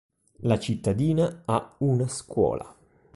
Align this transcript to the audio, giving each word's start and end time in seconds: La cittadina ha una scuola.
La 0.39 0.57
cittadina 0.57 1.43
ha 1.45 1.75
una 1.81 2.07
scuola. 2.07 2.75